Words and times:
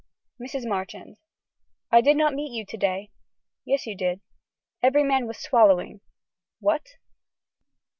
(Mrs. 0.41 0.67
Marchand.) 0.67 1.17
I 1.91 2.01
did 2.01 2.17
not 2.17 2.33
meet 2.33 2.51
you 2.51 2.65
to 2.65 2.75
day. 2.75 3.11
Yes 3.65 3.85
you 3.85 3.95
did. 3.95 4.21
Every 4.81 5.03
man 5.03 5.31
swallowing. 5.31 6.01
What. 6.59 6.95